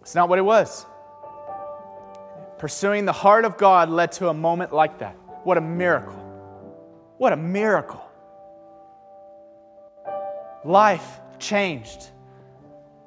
[0.00, 0.86] It's not what it was.
[2.58, 5.16] Pursuing the heart of God led to a moment like that.
[5.42, 6.14] What a miracle.
[7.18, 8.08] What a miracle.
[10.64, 12.10] Life changed.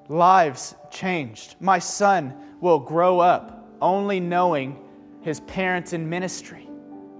[0.09, 1.55] Lives changed.
[1.59, 4.79] My son will grow up only knowing
[5.21, 6.67] his parents in ministry.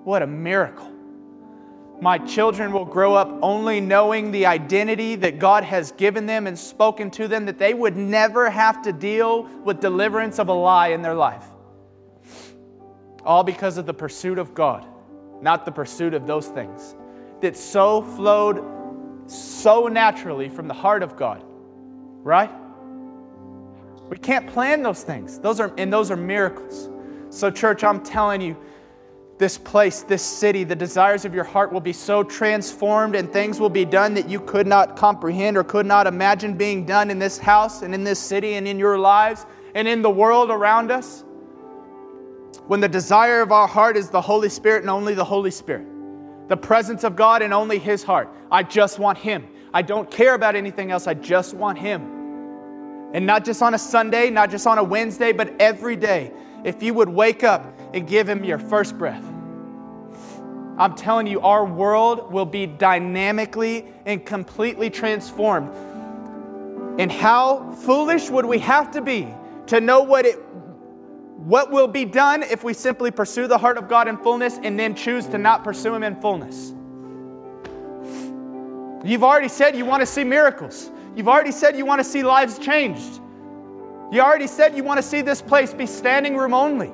[0.03, 0.89] What a miracle.
[2.01, 6.59] My children will grow up only knowing the identity that God has given them and
[6.59, 10.89] spoken to them, that they would never have to deal with deliverance of a lie
[10.89, 11.45] in their life.
[13.23, 14.85] All because of the pursuit of God,
[15.41, 16.95] not the pursuit of those things
[17.39, 21.43] that so flowed so naturally from the heart of God,
[22.23, 22.51] right?
[24.09, 25.39] We can't plan those things.
[25.39, 26.89] Those are and those are miracles.
[27.29, 28.55] So church, I'm telling you,
[29.39, 33.59] this place, this city, the desires of your heart will be so transformed and things
[33.59, 37.17] will be done that you could not comprehend or could not imagine being done in
[37.17, 40.91] this house and in this city and in your lives and in the world around
[40.91, 41.23] us.
[42.67, 45.87] When the desire of our heart is the Holy Spirit and only the Holy Spirit,
[46.47, 48.29] the presence of God and only His heart.
[48.51, 49.47] I just want Him.
[49.73, 51.07] I don't care about anything else.
[51.07, 52.22] I just want Him.
[53.13, 56.33] And not just on a Sunday, not just on a Wednesday, but every day.
[56.63, 59.23] If you would wake up and give Him your first breath.
[60.77, 65.69] I'm telling you, our world will be dynamically and completely transformed.
[66.99, 69.27] And how foolish would we have to be
[69.67, 70.39] to know what it
[71.37, 74.79] what will be done if we simply pursue the heart of God in fullness and
[74.79, 76.73] then choose to not pursue Him in fullness?
[79.05, 80.89] You've already said you want to see miracles.
[81.15, 83.21] You've already said you want to see lives changed.
[84.11, 86.91] You already said you want to see this place be standing room only.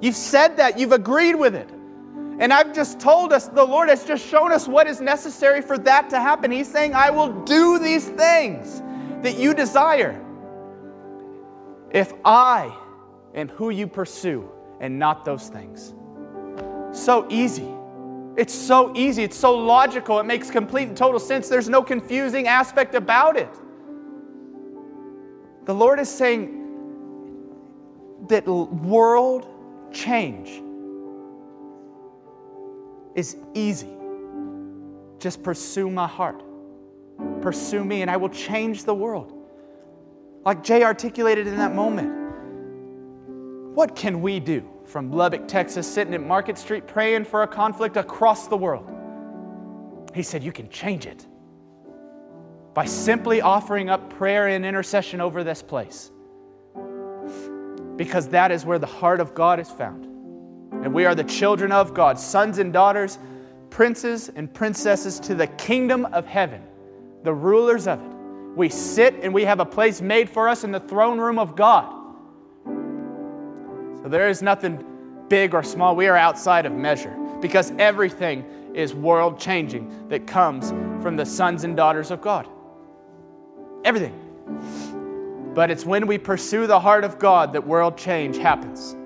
[0.00, 1.68] You've said that, you've agreed with it.
[2.38, 5.76] And I've just told us, the Lord has just shown us what is necessary for
[5.78, 6.50] that to happen.
[6.50, 8.82] He's saying, I will do these things
[9.22, 10.24] that you desire
[11.90, 12.74] if I
[13.34, 15.92] am who you pursue and not those things.
[16.92, 17.68] So easy.
[18.36, 21.48] It's so easy, it's so logical, it makes complete and total sense.
[21.48, 23.48] There's no confusing aspect about it.
[25.66, 26.56] The Lord is saying
[28.28, 29.48] that world
[29.92, 30.62] change
[33.14, 33.96] is easy.
[35.18, 36.42] Just pursue my heart.
[37.42, 39.34] Pursue me, and I will change the world.
[40.44, 42.10] Like Jay articulated in that moment.
[43.74, 44.68] What can we do?
[44.90, 48.90] From Lubbock, Texas, sitting at Market Street praying for a conflict across the world.
[50.14, 51.26] He said, You can change it
[52.74, 56.10] by simply offering up prayer and intercession over this place.
[57.96, 60.06] Because that is where the heart of God is found.
[60.84, 63.18] And we are the children of God, sons and daughters,
[63.68, 66.62] princes and princesses to the kingdom of heaven,
[67.22, 68.10] the rulers of it.
[68.56, 71.54] We sit and we have a place made for us in the throne room of
[71.54, 71.99] God.
[74.02, 74.84] So there is nothing
[75.28, 75.94] big or small.
[75.94, 78.44] We are outside of measure because everything
[78.74, 80.70] is world changing that comes
[81.02, 82.48] from the sons and daughters of God.
[83.84, 84.14] Everything.
[85.54, 88.96] But it's when we pursue the heart of God that world change happens.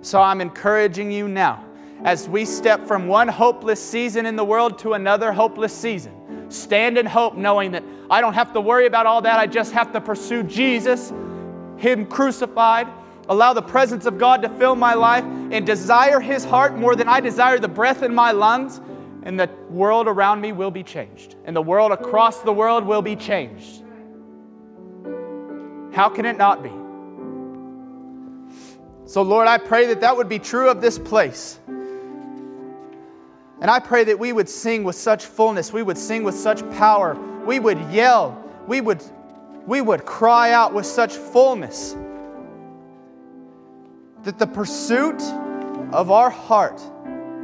[0.00, 1.64] So I'm encouraging you now
[2.04, 6.50] as we step from one hopeless season in the world to another hopeless season.
[6.50, 9.38] Stand in hope, knowing that I don't have to worry about all that.
[9.38, 11.12] I just have to pursue Jesus,
[11.76, 12.88] Him crucified,
[13.28, 17.08] allow the presence of God to fill my life and desire His heart more than
[17.08, 18.80] I desire the breath in my lungs,
[19.22, 21.36] and the world around me will be changed.
[21.44, 23.84] And the world across the world will be changed.
[25.92, 26.72] How can it not be?
[29.04, 31.60] So, Lord, I pray that that would be true of this place.
[31.68, 36.68] And I pray that we would sing with such fullness, we would sing with such
[36.72, 37.14] power,
[37.44, 39.04] we would yell, we would,
[39.66, 41.94] we would cry out with such fullness
[44.24, 45.20] that the pursuit
[45.92, 46.80] of our heart,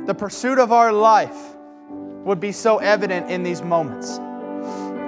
[0.06, 1.56] the pursuit of our life,
[2.24, 4.18] would be so evident in these moments.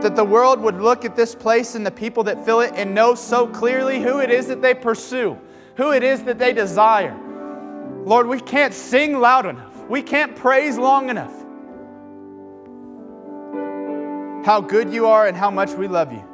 [0.03, 2.95] That the world would look at this place and the people that fill it and
[2.95, 5.39] know so clearly who it is that they pursue,
[5.77, 7.16] who it is that they desire.
[8.05, 11.35] Lord, we can't sing loud enough, we can't praise long enough.
[14.45, 16.25] How good you are and how much we love you.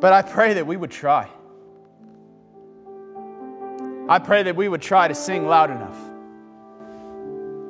[0.00, 1.28] But I pray that we would try.
[4.10, 5.96] I pray that we would try to sing loud enough.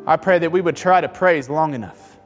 [0.07, 2.16] I pray that we would try to praise long enough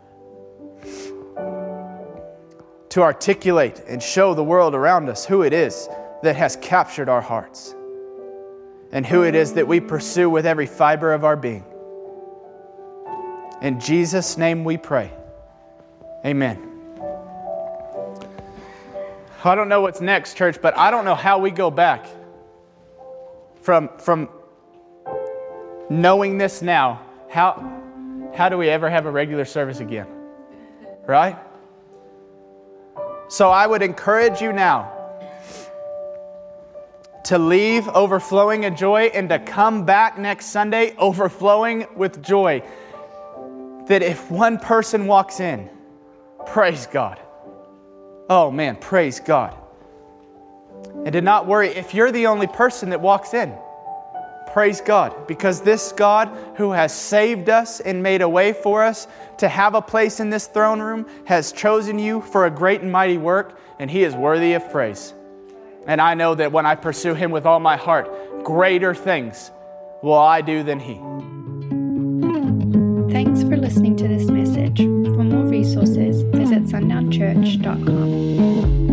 [2.91, 5.89] to articulate and show the world around us who it is
[6.23, 7.75] that has captured our hearts
[8.93, 11.65] and who it is that we pursue with every fiber of our being.
[13.63, 15.11] In Jesus' name we pray.
[16.25, 16.63] Amen.
[19.43, 22.07] I don't know what's next, church, but I don't know how we go back
[23.65, 24.29] from, from
[25.89, 27.01] knowing this now.
[27.31, 27.83] How,
[28.35, 30.07] how do we ever have a regular service again?
[31.07, 31.37] Right?
[33.29, 34.93] So I would encourage you now
[37.25, 42.63] to leave overflowing in joy and to come back next Sunday overflowing with joy.
[43.89, 45.71] That if one person walks in,
[46.45, 47.19] praise God.
[48.29, 49.57] Oh man, praise God.
[51.05, 53.55] And do not worry if you're the only person that walks in.
[54.53, 59.09] Praise God, because this God who has saved us and made a way for us
[59.39, 62.93] to have a place in this throne room has chosen you for a great and
[62.93, 65.13] mighty work, and He is worthy of praise.
[65.89, 69.51] And I know that when I pursue Him with all my heart, greater things
[70.03, 70.95] will I do than He.
[73.13, 74.79] Thanks for listening to this message.
[74.79, 78.84] For more resources, visit sundownchurch.com.